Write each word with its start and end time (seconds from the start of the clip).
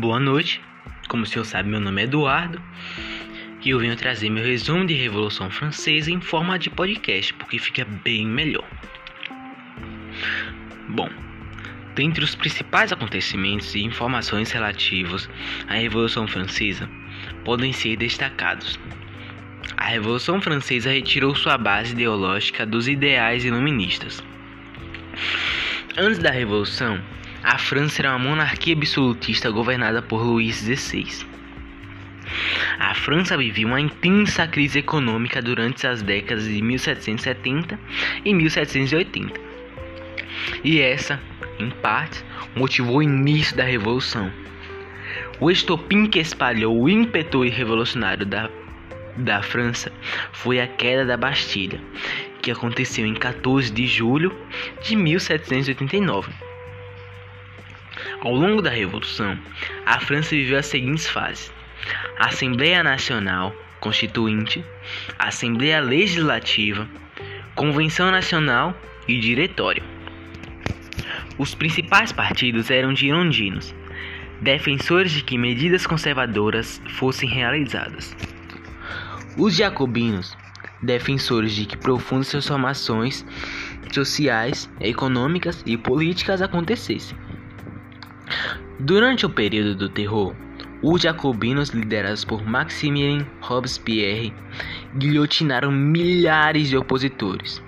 Boa 0.00 0.20
noite, 0.20 0.60
como 1.08 1.24
o 1.24 1.26
senhor 1.26 1.44
sabe, 1.44 1.68
meu 1.68 1.80
nome 1.80 2.00
é 2.00 2.04
Eduardo 2.04 2.62
e 3.64 3.70
eu 3.70 3.80
venho 3.80 3.96
trazer 3.96 4.30
meu 4.30 4.44
resumo 4.44 4.86
de 4.86 4.94
Revolução 4.94 5.50
Francesa 5.50 6.08
em 6.08 6.20
forma 6.20 6.56
de 6.56 6.70
podcast, 6.70 7.34
porque 7.34 7.58
fica 7.58 7.84
bem 7.84 8.24
melhor. 8.24 8.64
Bom, 10.88 11.10
dentre 11.96 12.22
os 12.22 12.36
principais 12.36 12.92
acontecimentos 12.92 13.74
e 13.74 13.82
informações 13.82 14.52
relativos 14.52 15.28
à 15.66 15.74
Revolução 15.74 16.28
Francesa 16.28 16.88
podem 17.44 17.72
ser 17.72 17.96
destacados. 17.96 18.78
A 19.76 19.86
Revolução 19.86 20.40
Francesa 20.40 20.92
retirou 20.92 21.34
sua 21.34 21.58
base 21.58 21.90
ideológica 21.90 22.64
dos 22.64 22.86
ideais 22.86 23.44
iluministas. 23.44 24.22
Antes 25.96 26.20
da 26.20 26.30
Revolução, 26.30 27.02
a 27.42 27.56
França 27.56 28.02
era 28.02 28.10
uma 28.10 28.18
monarquia 28.18 28.74
absolutista 28.74 29.50
governada 29.50 30.02
por 30.02 30.22
Luís 30.22 30.56
XVI. 30.56 31.26
A 32.78 32.94
França 32.94 33.36
vivia 33.36 33.66
uma 33.66 33.80
intensa 33.80 34.46
crise 34.46 34.80
econômica 34.80 35.40
durante 35.40 35.86
as 35.86 36.02
décadas 36.02 36.44
de 36.44 36.60
1770 36.60 37.78
e 38.24 38.34
1780. 38.34 39.40
E 40.64 40.80
essa, 40.80 41.20
em 41.58 41.70
parte, 41.70 42.24
motivou 42.56 42.96
o 42.98 43.02
início 43.02 43.56
da 43.56 43.64
Revolução. 43.64 44.30
O 45.40 45.50
estopim 45.50 46.06
que 46.06 46.18
espalhou 46.18 46.80
o 46.80 46.88
ímpeto 46.88 47.42
revolucionário 47.42 48.26
da, 48.26 48.50
da 49.16 49.42
França 49.42 49.92
foi 50.32 50.60
a 50.60 50.66
queda 50.66 51.04
da 51.04 51.16
Bastilha, 51.16 51.80
que 52.42 52.50
aconteceu 52.50 53.06
em 53.06 53.14
14 53.14 53.70
de 53.70 53.86
julho 53.86 54.36
de 54.82 54.96
1789. 54.96 56.47
Ao 58.20 58.34
longo 58.34 58.60
da 58.60 58.70
Revolução, 58.70 59.38
a 59.86 60.00
França 60.00 60.30
viveu 60.30 60.58
as 60.58 60.66
seguintes 60.66 61.06
fases: 61.06 61.52
Assembleia 62.18 62.82
Nacional 62.82 63.54
Constituinte, 63.78 64.64
Assembleia 65.16 65.80
Legislativa, 65.80 66.88
Convenção 67.54 68.10
Nacional 68.10 68.76
e 69.06 69.20
Diretório. 69.20 69.84
Os 71.38 71.54
principais 71.54 72.10
partidos 72.10 72.72
eram 72.72 72.94
girondinos, 72.94 73.72
defensores 74.40 75.12
de 75.12 75.22
que 75.22 75.38
medidas 75.38 75.86
conservadoras 75.86 76.82
fossem 76.96 77.28
realizadas. 77.28 78.16
Os 79.36 79.54
jacobinos, 79.54 80.36
defensores 80.82 81.54
de 81.54 81.66
que 81.66 81.76
profundas 81.76 82.30
transformações 82.30 83.24
sociais, 83.92 84.68
econômicas 84.80 85.62
e 85.64 85.76
políticas 85.76 86.42
acontecessem. 86.42 87.27
Durante 88.80 89.26
o 89.26 89.30
período 89.30 89.74
do 89.74 89.88
terror, 89.88 90.36
os 90.80 91.02
jacobinos 91.02 91.70
liderados 91.70 92.24
por 92.24 92.46
Maximilien 92.46 93.26
Robespierre 93.40 94.32
guilhotinaram 94.96 95.72
milhares 95.72 96.68
de 96.68 96.76
opositores. 96.76 97.60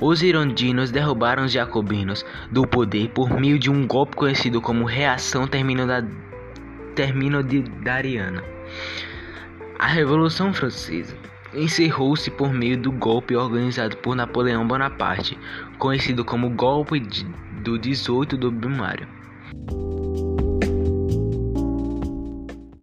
Os 0.00 0.18
girondinos 0.18 0.90
derrubaram 0.90 1.44
os 1.44 1.52
jacobinos 1.52 2.26
do 2.50 2.66
poder 2.66 3.10
por 3.10 3.38
meio 3.38 3.56
de 3.56 3.70
um 3.70 3.86
golpe 3.86 4.16
conhecido 4.16 4.60
como 4.60 4.84
Reação 4.84 5.46
Terminodariana. 5.46 8.42
A 9.78 9.86
Revolução 9.86 10.52
Francesa 10.52 11.16
encerrou-se 11.54 12.32
por 12.32 12.52
meio 12.52 12.76
do 12.76 12.90
golpe 12.90 13.36
organizado 13.36 13.96
por 13.98 14.16
Napoleão 14.16 14.66
Bonaparte, 14.66 15.38
conhecido 15.78 16.24
como 16.24 16.50
Golpe 16.50 16.98
do 17.62 17.78
18 17.78 18.36
do 18.36 18.50
Brumário. 18.50 19.06
you 19.54 19.93